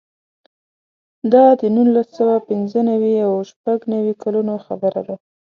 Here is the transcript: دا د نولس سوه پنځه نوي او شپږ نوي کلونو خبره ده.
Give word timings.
دا 1.33 1.45
د 1.59 1.61
نولس 1.75 2.07
سوه 2.19 2.35
پنځه 2.49 2.79
نوي 2.89 3.15
او 3.27 3.33
شپږ 3.51 3.79
نوي 3.93 4.13
کلونو 4.23 4.53
خبره 4.65 5.01
ده. 5.07 5.15